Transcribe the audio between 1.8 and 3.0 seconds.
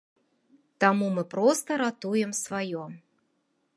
ратуем сваё.